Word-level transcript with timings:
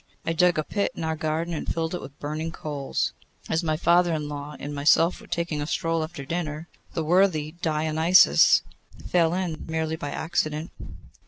I 0.25 0.33
dug 0.33 0.57
a 0.57 0.63
pit 0.63 0.93
in 0.95 1.03
our 1.03 1.15
garden, 1.15 1.53
and 1.53 1.71
filled 1.71 1.93
it 1.93 2.01
with 2.01 2.17
burning 2.19 2.51
coals. 2.51 3.13
As 3.49 3.61
my 3.63 3.77
father 3.77 4.15
in 4.15 4.27
law 4.27 4.55
and 4.59 4.73
myself 4.73 5.21
were 5.21 5.27
taking 5.27 5.61
a 5.61 5.67
stroll 5.67 6.03
after 6.03 6.25
dinner, 6.25 6.67
the 6.95 7.03
worthy 7.03 7.51
Deioneus 7.61 8.63
fell 9.09 9.35
in, 9.35 9.63
merely 9.67 9.95
by 9.97 10.09
accident. 10.09 10.71